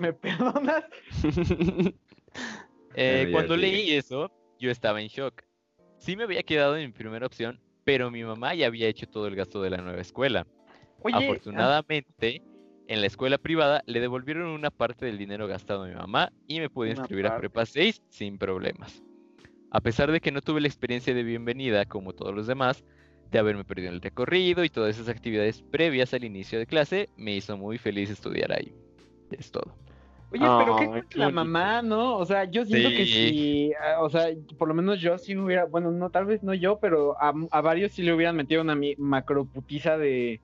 [0.00, 0.84] ¿Me perdonas?
[2.98, 3.66] Eh, cuando sigue.
[3.66, 5.42] leí eso, yo estaba en shock.
[5.98, 9.26] Sí me había quedado en mi primera opción, pero mi mamá ya había hecho todo
[9.26, 10.46] el gasto de la nueva escuela.
[11.02, 12.42] Oye, ah, Afortunadamente,
[12.88, 16.58] en la escuela privada le devolvieron una parte del dinero gastado a mi mamá y
[16.58, 17.36] me pude inscribir a.
[17.36, 19.02] Prepa 6 sin problemas.
[19.70, 22.82] A pesar de que no tuve la experiencia de bienvenida como todos los demás,
[23.30, 27.34] de haberme perdido el recorrido y todas esas actividades previas al inicio de clase, me
[27.34, 28.72] hizo muy feliz estudiar ahí.
[29.30, 29.74] Es todo.
[30.32, 32.16] Oye, pero qué qué la mamá, ¿no?
[32.16, 33.12] O sea, yo siento que Sí.
[33.12, 36.42] si, ah, o sea, por lo menos yo sí me hubiera, bueno, no, tal vez
[36.42, 40.40] no yo, pero a, a varios sí le hubieran metido una macroputiza de,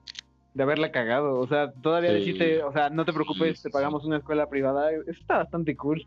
[0.53, 1.37] de haberla cagado.
[1.39, 2.19] O sea, todavía Sí.
[2.19, 5.37] decirte, o sea, no te preocupes, Sí, te sí, pagamos una escuela privada, eso está
[5.39, 6.05] bastante cool.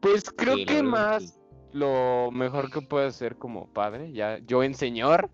[0.00, 1.40] Pues creo que más sí.
[1.72, 5.30] lo mejor que puedo hacer como padre, ya yo en señor,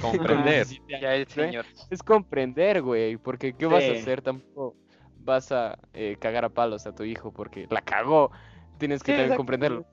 [0.00, 0.66] Comprender.
[0.88, 1.66] Ya el señor.
[1.90, 4.22] es comprender, güey, porque ¿qué vas a hacer?
[4.22, 4.76] Tampoco
[5.24, 8.30] vas a eh, cagar a palos a tu hijo porque la cagó.
[8.78, 9.84] Tienes que Sí, también comprenderlo.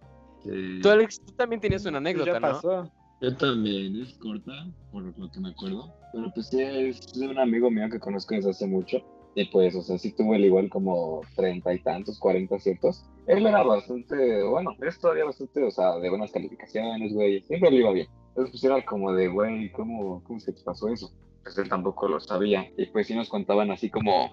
[0.44, 0.80] Sí.
[0.82, 2.92] Tú, Alex, tú también tienes una Pues anécdota, ya ¿no?
[3.22, 4.54] Yo también, es corta,
[4.92, 5.94] por lo que me acuerdo.
[6.14, 9.04] Pero pues sí, es de un amigo mío que conozco desde hace mucho.
[9.36, 13.06] Y pues, o sea, sí tuvo el igual como treinta y tantos, cuarenta aciertos.
[13.28, 17.42] Él era bastante, bueno, es todavía bastante, o sea, de buenas calificaciones, güey.
[17.44, 18.08] Siempre le iba bien.
[18.30, 21.12] Entonces pues era como de, güey, ¿cómo, ¿cómo se te pasó eso?
[21.44, 22.70] Pues él tampoco lo sabía.
[22.78, 24.32] Y pues sí nos contaban así como,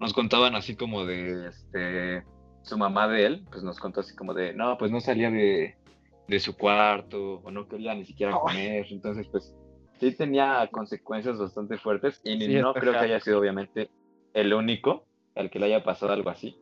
[0.00, 2.24] nos contaban así como de, este,
[2.62, 5.76] su mamá de él, pues nos contó así como de, no, pues no salía de,
[6.28, 8.86] de su cuarto o no quería ni siquiera comer.
[8.90, 9.54] Entonces, pues
[10.00, 13.90] sí tenía consecuencias bastante fuertes y ni- Sí, no creo que haya sido obviamente
[14.34, 16.56] el único al que le haya pasado algo así.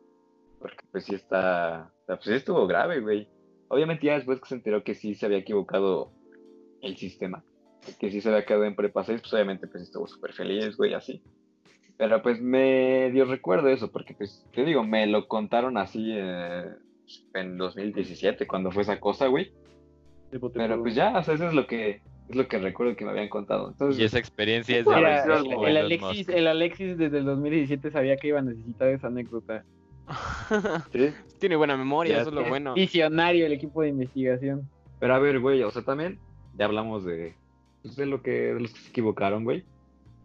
[0.59, 3.27] Porque pues sí está, pues sí estuvo grave, güey.
[3.67, 6.11] Obviamente ya después que se enteró que sí se había equivocado
[6.83, 7.43] el sistema,
[7.99, 10.93] que sí se había quedado en prepa 6, pues obviamente pues estuvo súper feliz, güey,
[10.93, 11.21] así.
[11.97, 16.65] Pero pues me dio recuerdo eso, porque pues, te digo, me lo contaron así eh,
[17.33, 19.51] en 2017, cuando fue esa cosa, güey.
[20.31, 23.11] Pero pues ya, o sea, eso es lo que es lo que recuerdo que me
[23.11, 23.69] habían contado.
[23.69, 27.25] Entonces, Y esa experiencia es de Mira, Alexis el, el Alexis, el Alexis desde el
[27.25, 29.63] 2017 sabía que iba a necesitar esa anécdota.
[30.91, 31.13] sí.
[31.39, 32.73] Tiene buena memoria, Ya eso es lo bueno.
[32.73, 34.67] Visionario el equipo de investigación.
[34.99, 36.17] Pero a ver, güey, o sea, también
[36.57, 37.35] ya hablamos de,
[37.81, 39.63] pues, de lo que de los que se equivocaron, güey.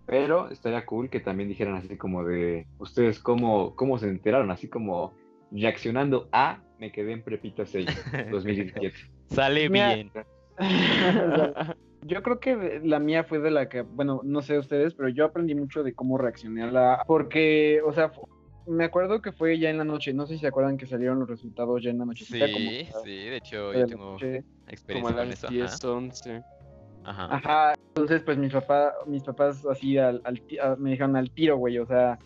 [0.06, 4.68] Pero estaría cool que también dijeran así como de ustedes cómo, cómo se enteraron, así
[4.68, 5.12] como
[5.50, 7.86] reaccionando a me quedé en prepita 6
[8.30, 8.96] 2017.
[9.30, 10.10] Sale Mira, bien.
[10.10, 10.12] O
[10.58, 15.08] sea, yo creo que la mía fue de la que, bueno, no sé ustedes, pero
[15.08, 17.04] yo aprendí mucho de cómo reaccionar a la...
[17.06, 18.12] Porque, o sea,
[18.68, 21.18] me acuerdo que fue ya en la noche, no sé si se acuerdan que salieron
[21.18, 22.24] los resultados ya en la noche.
[22.24, 24.42] Sí, sí, de hecho yo tengo noche.
[24.44, 25.48] Como experiencia a con las eso.
[25.48, 26.42] 10, 11.
[27.04, 27.34] Ajá.
[27.34, 27.74] Ajá.
[27.94, 31.78] Entonces pues mis papás, mis papás así al, al a- me dijeron al tiro, güey,
[31.78, 32.18] o sea,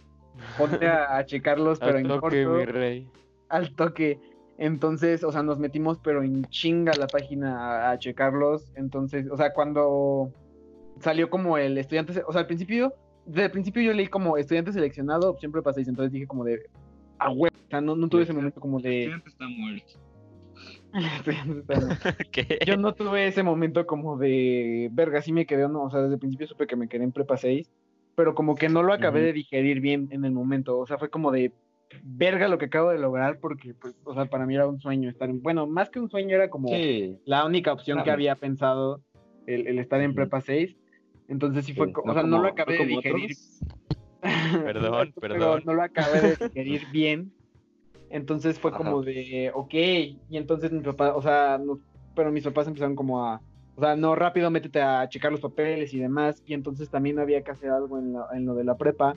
[0.59, 3.09] ponte a, a checarlos, pero Al en toque, corto, mi rey.
[3.49, 4.21] al toque.
[4.59, 8.71] Entonces, o sea, nos metimos pero en chinga la página a, a checarlos.
[8.77, 10.31] Entonces, o sea, cuando
[11.01, 12.93] salió como el estudiante, o sea, al principio,
[13.27, 16.61] desde el principio yo leí como estudiante seleccionado, opción prepa 6, entonces dije como de,
[17.19, 18.99] ah, güey, o sea, no, no tuve ese momento como El de...
[19.05, 19.93] estudiante está muerto.
[21.17, 22.59] estudiante está- ¿Qué?
[22.67, 26.01] yo no tuve ese momento como de, verga, sí me quedé o no, o sea,
[26.01, 27.71] desde el principio supe que me quedé en prepa 6,
[28.15, 29.27] pero como que no lo acabé Ujú.
[29.27, 31.53] de digerir bien en el momento, o sea, fue como de,
[32.03, 35.09] verga lo que acabo de lograr, porque, pues, o sea, para mí era un sueño
[35.09, 38.15] estar en, bueno, más que un sueño era como Sí, la única opción que Claro.
[38.17, 39.03] había pensado,
[39.47, 40.17] el, el estar en Ujú.
[40.17, 40.77] prepa 6,
[41.33, 43.37] entonces sí fue, Sí, co- no o sea, no lo acabé no de digerir.
[44.65, 45.63] Perdón, perdón.
[45.65, 47.33] no lo acabé de digerir bien.
[48.11, 48.79] Entonces fue Ajá.
[48.79, 51.79] como de, ok, y entonces mi papá, o sea, nos-
[52.15, 53.41] pero mis papás empezaron como a,
[53.75, 57.43] o sea, no, rápido métete a checar los papeles y demás, y entonces también había
[57.43, 59.17] que hacer algo en, la- en lo de la prepa,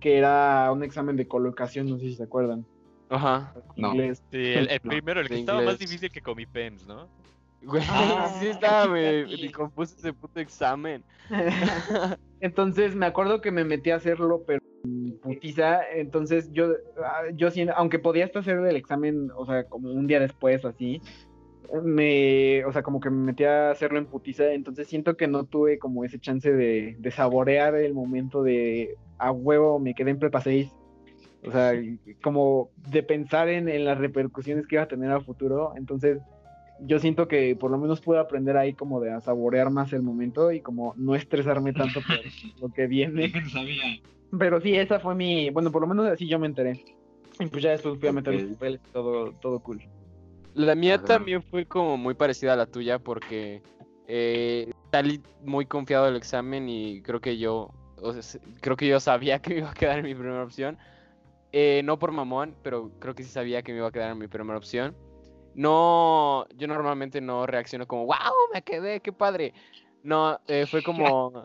[0.00, 2.64] que era un examen de colocación, no sé si se acuerdan.
[3.10, 3.52] Ajá.
[3.76, 3.92] No.
[3.92, 6.86] Sí, el, el No, primero, el que de estaba más difícil que con mi PEMS,
[6.86, 7.08] ¿no?
[7.64, 11.04] Güey, Ah, sí estaba, me, me compuse ese puto examen.
[12.40, 14.60] Entonces me acuerdo que me metí a hacerlo, pero
[15.22, 15.80] putiza.
[15.94, 16.72] Entonces yo,
[17.04, 21.00] ah, yo aunque podía hasta hacer el examen, o sea, como un día después así,
[21.82, 24.52] me, o sea, como que me metí a hacerlo en putiza.
[24.52, 29.30] Entonces siento que no tuve como ese chance de, de saborear el momento de a
[29.30, 30.70] huevo me quedé en prepa 6.
[31.44, 31.72] O sea,
[32.22, 35.72] como de pensar en, en las repercusiones que iba a tener a futuro.
[35.76, 36.18] Entonces,
[36.80, 40.02] yo siento que por lo menos pude aprender ahí como de a saborear más el
[40.02, 42.18] momento y como no estresarme tanto por
[42.60, 43.32] lo que viene.
[43.50, 43.98] sabía.
[44.38, 46.84] Pero sí, esa fue mi, bueno, por lo menos así yo me enteré.
[47.38, 48.50] Y pues ya después fui a meter los Ok.
[48.52, 49.82] papeles, todo, todo cool.
[50.54, 51.04] La mía Ajá.
[51.06, 53.62] también fue como muy parecida a la tuya porque
[54.06, 58.86] eh, salí muy confiado del examen y creo que yo, o sea, s- creo que
[58.86, 60.76] yo sabía que me iba a quedar en mi primera opción.
[61.52, 64.18] Eh, no por mamón, pero creo que sí sabía que me iba a quedar en
[64.18, 64.94] mi primera opción.
[65.54, 68.16] No, yo normalmente no reacciono como, wow,
[68.52, 69.52] me quedé, qué padre.
[70.02, 71.44] No, eh, fue como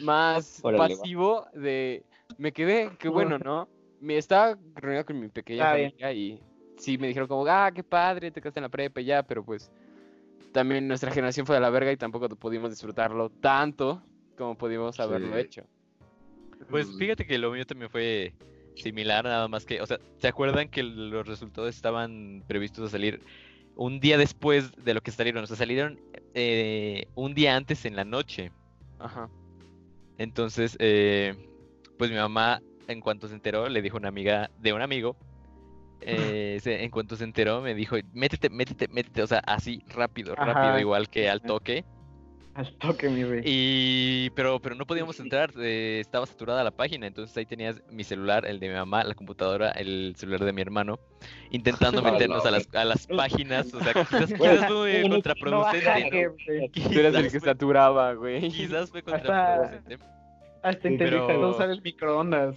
[0.00, 0.88] más Órale, va.
[0.88, 2.04] pasivo de,
[2.38, 3.68] me quedé, qué bueno, ¿no?
[4.00, 6.42] Me estaba reunido con mi pequeña familia y
[6.78, 9.44] sí me dijeron como, ah, qué padre, te quedaste en la prepa y ya, pero
[9.44, 9.70] pues
[10.52, 14.02] también nuestra generación fue de la verga y tampoco pudimos disfrutarlo tanto
[14.36, 15.42] como pudimos haberlo Sí.
[15.42, 15.64] hecho.
[16.70, 16.98] Pues Mm.
[16.98, 18.34] fíjate que lo mío también fue
[18.76, 23.20] similar, nada más que, o sea, ¿se acuerdan que los resultados estaban previstos a salir
[23.76, 25.44] un día después de lo que salieron?
[25.44, 25.98] O sea, salieron
[26.34, 28.50] eh, un día antes en la noche.
[28.98, 29.28] Ajá.
[30.18, 31.34] Entonces, eh,
[31.98, 35.16] pues mi mamá, en cuanto se enteró, le dijo a una amiga de un amigo.
[36.06, 40.52] eh, en cuanto se enteró, me dijo, métete, métete, métete, o sea, así, rápido, Ajá.
[40.52, 41.84] rápido, igual que al toque.
[42.54, 43.42] Al toque, mi rey.
[43.44, 48.04] Y, pero, pero no podíamos entrar, eh, estaba saturada la página, entonces ahí tenías mi
[48.04, 51.00] celular, el de mi mamá, la computadora, el celular de mi hermano,
[51.50, 56.32] intentando meternos a las, a las páginas, o sea, quizás, quizás fue contraproducente, ¿no?
[56.32, 56.68] güey.
[56.92, 58.48] Tú eras el Quizás que fue- saturaba, güey.
[58.50, 59.98] Quizás fue Hasta- contraproducente.
[60.62, 62.56] Hasta entendí Pero- usar el microondas.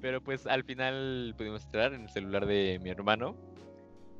[0.00, 3.36] Pero pues al final pudimos entrar en el celular de mi hermano.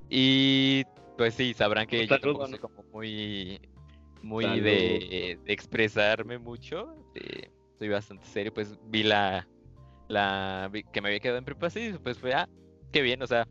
[0.09, 0.85] Y
[1.17, 3.61] pues sí, sabrán que yo tampoco soy como muy,
[4.23, 6.95] muy de, de expresarme mucho.
[7.79, 9.47] soy bastante serio, pues vi la,
[10.09, 12.49] la vi que me había quedado en prepa sí, pues fue, ah,
[12.93, 13.47] qué bien, o sea,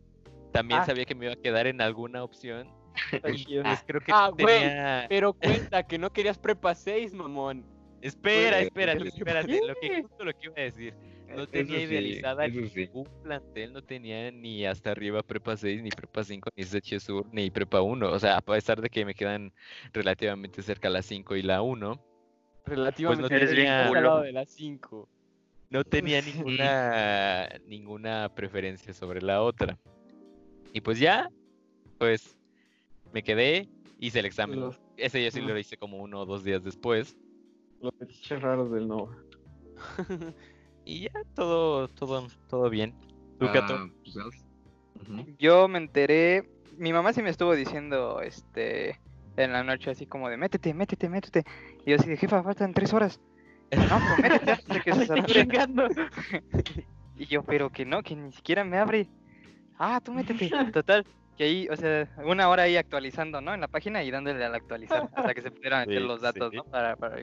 [0.51, 0.85] también Ah.
[0.85, 2.67] sabía que me iba a quedar en alguna opción.
[3.47, 5.05] Y pues creo que Ah, güey, tenía...
[5.09, 7.65] Pero cuenta que no querías prepa 6, mamón.
[8.01, 10.93] Espera, espérate, espérate, lo que, justo lo que iba a decir.
[11.35, 12.71] No tenía Eso idealizada sí.
[12.75, 17.27] ningún plantel, no tenía ni hasta arriba prepa 6, ni prepa 5, ni CH Sur,
[17.31, 18.11] ni prepa 1.
[18.11, 19.53] O sea, a pesar de que me quedan
[19.93, 22.03] relativamente cerca la 5 y la 1,
[22.65, 23.35] Relativamente.
[23.35, 24.01] eres bien estás al culo.
[24.01, 25.09] lado de las 5.
[25.69, 29.77] no tenía ninguna, ninguna preferencia sobre la otra.
[30.73, 31.29] Y pues ya,
[31.99, 32.37] pues
[33.13, 33.67] me quedé,
[33.99, 34.71] hice el examen.
[34.97, 37.15] Ese yo sí lo hice como uno o dos días después.
[37.81, 39.15] Los fetiches raros del Nova.
[40.85, 42.95] Y ya, todo, todo, todo bien.
[43.37, 43.45] ¿Tú?
[43.47, 44.43] Ah, pues.
[45.37, 48.99] Yo me enteré, mi mamá sí me estuvo diciendo, este,
[49.37, 51.43] en la noche así como de, métete, métete, métete.
[51.85, 53.19] Y yo así de, jefa, faltan tres horas.
[53.71, 55.41] No, pero métete antes de que se sature.
[55.41, 55.87] chingando.
[57.19, 59.07] Y yo, pero que no, que ni siquiera me abre.
[59.77, 60.49] Ah, tú métete.
[60.71, 61.05] Total,
[61.39, 63.53] que ahí, o sea, una hora ahí actualizando, ¿no?
[63.53, 66.49] En la página y dándole al actualizar hasta que se pudieran meter Sí, los datos,
[66.51, 66.57] sí.
[66.57, 66.65] ¿no?
[66.65, 67.15] Para, para.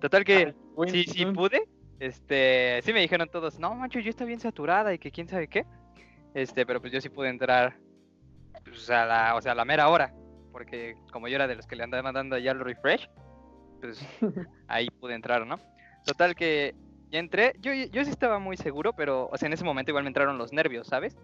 [0.00, 1.68] Total que Buen sí, sí pude.
[1.98, 5.48] Este, sí me dijeron todos, no, macho, yo está bien saturada y que quién sabe
[5.48, 5.66] qué.
[6.32, 7.76] Este, pero pues yo sí pude entrar,
[8.62, 10.14] pues, a la, o sea, a la mera hora.
[10.52, 13.10] Porque como yo era de los que le andaban dando ya el refresh,
[13.80, 14.00] pues
[14.68, 15.58] ahí pude entrar, ¿no?
[16.06, 16.76] Total que
[17.10, 20.04] ya entré, yo, yo sí estaba muy seguro, pero, o sea, en ese momento igual
[20.04, 21.16] me entraron los nervios, ¿sabes?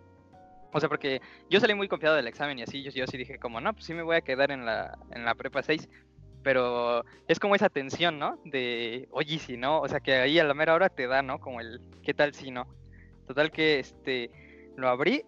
[0.73, 3.39] O sea, porque yo salí muy confiado del examen y así, yo, yo sí dije
[3.39, 5.89] como, no, pues sí me voy a quedar en la, en la prepa 6.
[6.43, 8.39] Pero es como esa tensión, ¿no?
[8.45, 11.41] De, oye, si no, o sea, que ahí a la mera hora te da, ¿no?
[11.41, 12.67] Como el, ¿qué tal si no?
[13.27, 14.31] Total que, este,
[14.77, 15.25] lo abrí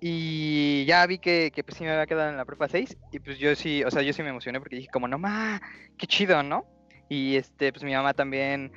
[0.00, 3.18] y ya vi que, que pues sí me había quedado en la prepa 6 y
[3.18, 5.60] pues yo sí, o sea, yo sí me emocioné porque dije como, no, ma,
[5.96, 6.66] qué chido, ¿no?
[7.08, 8.70] Y este, pues mi mamá también,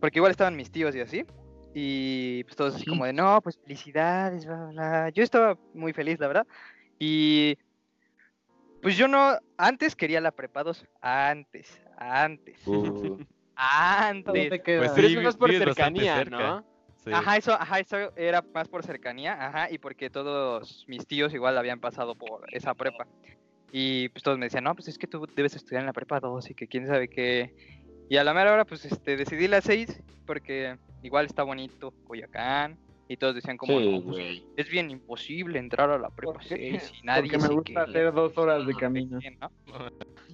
[0.00, 1.24] porque igual estaban mis tíos y así.
[1.74, 5.08] Y pues todos así como de, no, pues felicidades, bla, bla, bla".
[5.10, 6.46] Yo estaba muy feliz, la verdad.
[6.98, 7.56] Y
[8.82, 13.16] pues yo no, antes quería la prepa 2, antes, antes, Uh,
[13.56, 14.48] antes.
[14.48, 16.36] Pues Pero sí, eso es más por cercanía, cerca.
[16.36, 16.64] ¿no?
[16.96, 17.10] Sí.
[17.12, 21.58] Ajá, eso, ajá, eso era más por cercanía, ajá, y porque todos mis tíos igual
[21.58, 23.06] habían pasado por esa prepa.
[23.72, 26.20] Y pues todos me decían, no, pues es que tú debes estudiar en la prepa
[26.20, 27.54] 2 y que quién sabe qué.
[28.12, 32.78] Y a la mera hora, pues este, decidí la 6 porque igual está bonito Coyoacán.
[33.08, 34.46] Y todos decían como, Sí, "No, pues, güey.
[34.54, 36.48] es bien imposible entrar a la prepa ¿Por qué?
[36.48, 37.82] 6 y nadie Porque me gusta queja".
[37.84, 39.18] hacer dos horas de camino.
[39.40, 39.50] ¿no?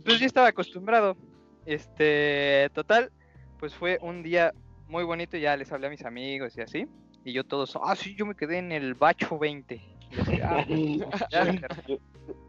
[0.04, 1.16] Pues yo estaba acostumbrado.
[1.66, 3.12] Este, total,
[3.60, 4.52] pues fue un día
[4.88, 6.84] muy bonito, ya les hablé a mis amigos y así.
[7.22, 9.80] Y yo todos, ah, sí, yo me quedé en el bacho 20.
[10.10, 10.66] Y así, "Ah,
[11.30, 12.00] ya me enteré".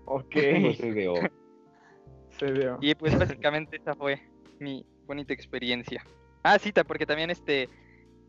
[0.06, 0.34] Ok,
[0.76, 1.14] se dio.
[2.82, 4.20] Y pues básicamente esa fue
[4.60, 6.04] mi bonita experiencia.
[6.44, 7.68] Ah, cita, porque también este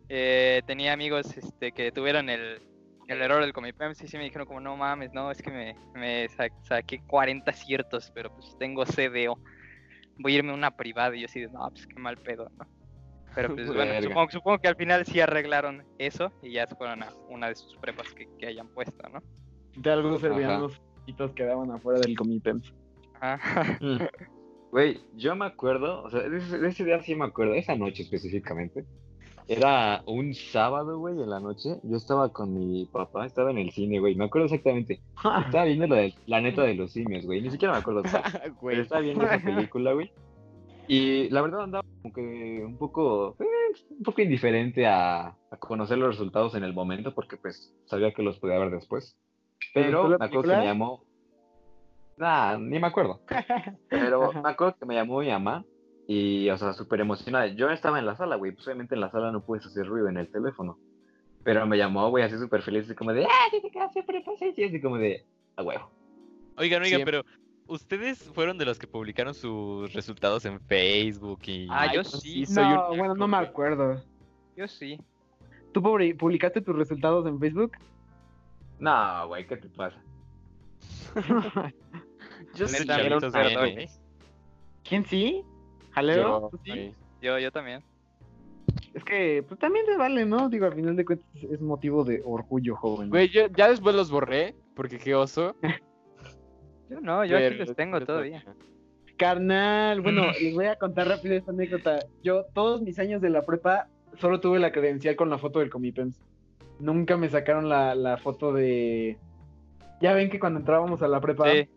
[0.09, 2.59] eh, tenía amigos este que tuvieron el,
[3.07, 5.75] el error del Comipems y sí me dijeron como no mames, no, es que me,
[5.95, 9.39] me sa- saqué 40 aciertos, pero pues tengo CDO.
[10.17, 12.51] Voy a irme a una privada y yo así de no, pues qué mal pedo,
[12.59, 12.67] ¿no?
[13.35, 17.03] Pero pues bueno, supongo, supongo que al final sí arreglaron eso y ya se fueron
[17.03, 19.23] a una de sus prepas que, que hayan puesto, ¿no?
[19.75, 20.63] De algo servían
[21.19, 22.73] los que daban afuera del Comipems.
[23.21, 23.79] Ajá.
[24.71, 27.75] Güey, yo me acuerdo, o sea, de ese, de ese día sí me acuerdo, esa
[27.75, 28.85] noche específicamente.
[29.49, 31.81] Era un sábado, güey, en la noche.
[31.83, 34.15] Yo estaba con mi papá, estaba en el cine, güey.
[34.15, 35.01] Me acuerdo exactamente.
[35.45, 37.43] Estaba viendo lo de la neta de los simios, güey.
[37.43, 38.03] Ni siquiera me acuerdo.
[38.63, 40.13] Pero estaba viendo esa película, güey.
[40.87, 45.99] Y la verdad andaba como que un poco, eh, un poco indiferente a, a conocer
[45.99, 49.17] los resultados en el momento, porque pues sabía que los podía ver después.
[49.75, 50.59] ¿Te Pero la película?
[50.59, 51.05] me llamó.
[52.21, 53.23] Nah, ni me acuerdo.
[53.89, 55.65] Pero me acuerdo que me llamó mi mamá
[56.07, 57.47] y, o sea, súper emocionada.
[57.47, 58.53] Yo estaba en la sala, güey.
[58.53, 60.79] Pues obviamente en la sala no puedes hacer ruido en el teléfono.
[61.43, 64.59] Pero me llamó, güey, así súper feliz, así como de, ¡ah, sí te prepa seis",
[64.59, 65.25] y así como de,
[65.57, 65.91] a huevo.
[66.59, 67.23] Oigan, oigan, Siempre.
[67.23, 67.25] pero
[67.67, 71.67] ¿ustedes fueron de los que publicaron sus resultados en Facebook y...
[71.71, 74.05] Ah, yo sí, soy no, un bueno, no me acuerdo.
[74.57, 75.01] Yo sí.
[75.73, 77.73] ¿Tú publi- publicaste tus resultados en Facebook?
[78.79, 79.97] No, güey, ¿qué te pasa?
[82.55, 83.79] Yo sí un bien.
[83.81, 83.89] ¿eh?
[84.83, 85.43] ¿Quién sí?
[85.91, 86.17] ¿Jaleo?
[86.17, 86.95] Yo, ¿Tú sí?
[87.21, 87.83] Yo, yo también.
[88.95, 90.49] Es que, pues también te vale, ¿no?
[90.49, 93.11] Digo, al final de cuentas es motivo de orgullo, joven.
[93.11, 95.55] Güey, yo ya después los borré, porque qué oso.
[96.91, 98.45] Yo no, yo aquí los tengo todavía.
[99.17, 102.01] Carnal, bueno, les voy a contar rápido esta anécdota.
[102.25, 103.87] Yo, todos mis años de la prepa,
[104.19, 106.21] solo tuve la credencial con la foto del Comipems.
[106.81, 109.19] Nunca me sacaron la, la foto de.
[110.01, 111.69] Ya ven que cuando entrábamos a la prepa, Sí,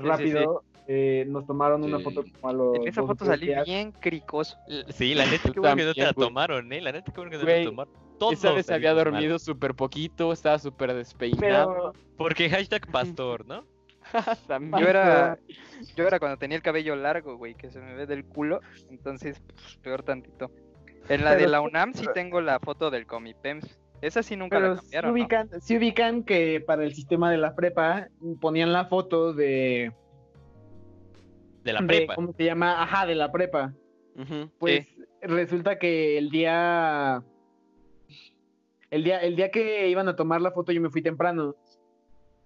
[0.00, 2.76] rápido, eh, nos tomaron una foto como a los.
[2.76, 3.64] en esa foto salí días.
[3.64, 4.56] bien cricoso.
[4.90, 6.80] Sí, la neta, qué bueno que no te la tomaron, ¿eh?
[6.80, 7.94] La neta, qué bueno que no te la tomaron.
[8.18, 11.40] Todos Esa vez había dormido súper poquito, estaba súper despeinado.
[11.40, 13.64] Pero, Porque hashtag pastor, ¿no?
[14.78, 15.38] Yo era,
[15.96, 18.60] yo era cuando tenía el cabello largo, güey, que se me ve del culo.
[18.90, 20.50] Entonces, pues, peor tantito.
[21.08, 23.78] En la de la UNAM sí tengo la foto del Comipems.
[24.04, 25.14] Esa sí nunca la pero sí cambiaron, ¿no?
[25.14, 29.92] ubican, sí ubican que para el sistema de la prepa ponían la foto de.
[31.62, 32.14] De la de- prepa.
[32.14, 32.82] ¿Cómo se llama?
[32.82, 33.72] Ajá, de la prepa.
[34.58, 34.86] Pues
[35.22, 37.22] resulta que el día.
[38.90, 41.56] El día, el día que iban a tomar la foto, yo me fui temprano.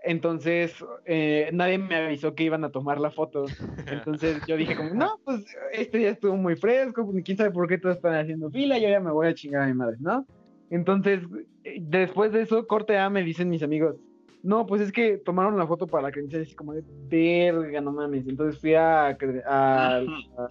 [0.05, 0.73] Entonces,
[1.07, 3.47] eh, nadie me avisó que iban a tomar la foto.
[4.07, 7.79] Entonces yo dije como, no, pues este día estuvo muy fresco, quién sabe por qué
[7.79, 10.25] todos están haciendo fila, yo ya me voy a chingar a mi madre, ¿no?
[10.71, 11.21] Entonces,
[11.65, 13.97] eh, después de eso, corte A, me dicen mis amigos,
[14.43, 17.93] no, pues es que tomaron la foto para la credencial, así como de verga, no
[17.93, 18.27] mames.
[18.29, 20.07] Entonces fui a, a- a-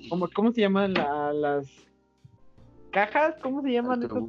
[0.09, 1.67] ¿cómo, cómo se llaman la- las
[2.91, 3.35] cajas?
[3.41, 4.23] ¿Cómo se llaman estas?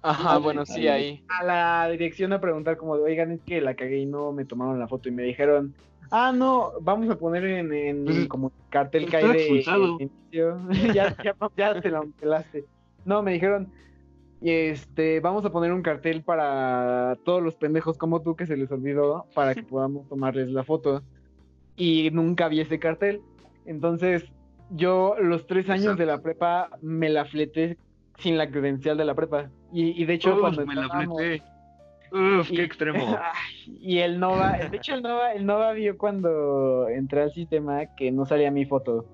[0.00, 1.20] Ajá, Ah, bueno, sí, ahí.
[1.40, 4.44] a la dirección a preguntar como, de, oigan, es que la cagué y no me
[4.44, 5.74] tomaron la foto y me dijeron,
[6.10, 9.88] ah, no, vamos a poner en, en Pues, como cartel que pues, hay está de
[9.98, 10.68] inicio.
[10.94, 12.64] ya, ya, ya te la pelaste.
[13.04, 13.72] No, me dijeron,
[14.40, 18.70] este, vamos a poner un cartel para todos los pendejos como tú que se les
[18.70, 21.02] olvidó para que podamos tomarles la foto.
[21.76, 23.20] Y nunca vi ese cartel.
[23.66, 24.24] Entonces,
[24.70, 27.78] yo los tres años de la prepa me la fleté
[28.18, 29.50] sin la credencial de la prepa.
[29.72, 31.42] Y, y de hecho, Uf, cuando me la fleté.
[32.10, 33.16] Uf, Y- qué extremo.
[33.66, 38.10] Y el Nova, de hecho el Nova, el Nova vio cuando entré al sistema que
[38.10, 39.04] no salía mi foto.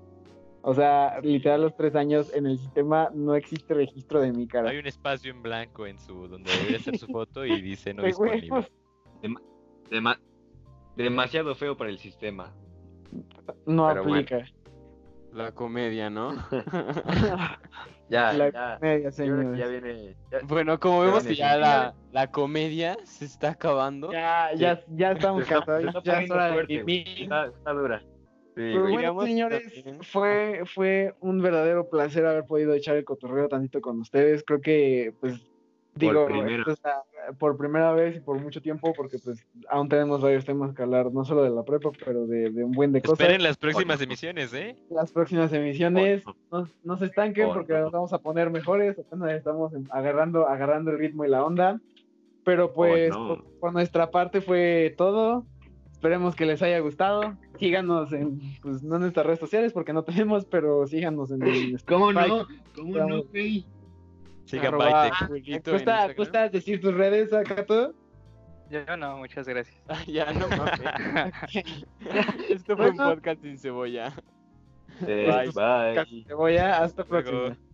[0.67, 4.71] O sea, literal los tres años en el sistema no existe registro de mi cara.
[4.71, 8.01] Hay un espacio en blanco en su donde debería ser su foto y dice no
[8.03, 8.49] disponible.
[8.49, 8.71] huevos.
[9.91, 10.19] Dema-
[10.95, 12.51] demasiado feo para el sistema.
[13.67, 14.15] No Pero bueno.
[14.25, 14.43] aplica.
[15.33, 16.33] La comedia, ¿no?
[18.09, 18.77] Ya, La ya.
[18.81, 19.57] media, yo creo que señores.
[19.59, 20.15] ya viene.
[20.31, 24.11] ya- Bueno, como vemos que ya la, la comedia se está acabando.
[24.11, 26.03] Ya, ya, ya estamos cansados.
[26.03, 26.83] Ya es hora de.
[27.21, 28.03] Está, está dura.
[28.55, 28.93] Sí, Pero güey.
[28.93, 30.03] bueno, señores, también.
[30.03, 34.43] fue, fue un verdadero placer haber podido echar el cotorreo tantito con ustedes.
[34.45, 35.41] Creo que, pues,
[35.95, 36.59] digo, primera.
[36.59, 37.03] esto está
[37.37, 41.11] por primera vez y por mucho tiempo, porque pues aún tenemos varios temas que hablar,
[41.11, 43.19] no solo de la prepa, pero de, de un buen de cosas.
[43.19, 44.77] Esperen las próximas emisiones, ¿eh?
[44.89, 47.81] Las próximas emisiones no, no se estanquen Oh, porque no.
[47.81, 51.81] nos vamos a poner mejores, apenas estamos agarrando, agarrando el ritmo y la onda.
[52.43, 53.27] Pero pues no.
[53.27, 55.45] por, por nuestra parte fue todo.
[55.95, 57.37] Esperemos que les haya gustado.
[57.57, 61.81] Síganos en, pues no en nuestras redes sociales porque no tenemos, pero síganos en el
[61.85, 62.27] ¿Cómo Bye.
[62.27, 62.47] no?
[62.75, 63.65] ¿Cómo no, güey?
[64.43, 66.15] Sigan en ¿Cuesta, Instagram.
[66.15, 67.93] ¿Cuesta decir tus redes acá todo?
[68.69, 69.81] Yo no, muchas gracias.
[69.87, 70.81] Ah, ya, no mames.
[72.49, 74.13] Esto fue un podcast sin cebolla.
[74.99, 75.51] Bye.
[75.55, 76.23] bye.
[76.27, 77.29] Te voy a hasta Luego.
[77.29, 77.64] próxima.